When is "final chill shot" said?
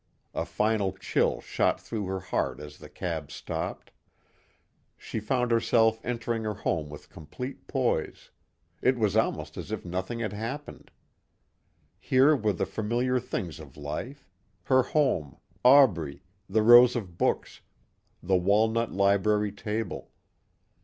0.45-1.79